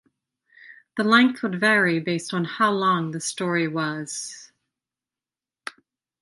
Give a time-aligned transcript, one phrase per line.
[0.97, 4.51] The length would vary based on how long the story was.